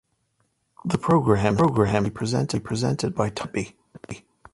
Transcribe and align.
The 0.83 0.97
programme 0.97 1.59
is 1.59 1.59
currently 1.75 2.09
presented 2.59 3.13
by 3.13 3.29
Tom 3.29 3.51
Bradby. 3.51 4.23